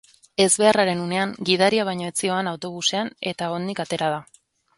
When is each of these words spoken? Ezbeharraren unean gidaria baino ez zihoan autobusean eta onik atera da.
Ezbeharraren 0.43 1.03
unean 1.03 1.35
gidaria 1.49 1.85
baino 1.89 2.07
ez 2.07 2.15
zihoan 2.25 2.49
autobusean 2.53 3.13
eta 3.35 3.53
onik 3.59 3.85
atera 3.87 4.11
da. 4.17 4.19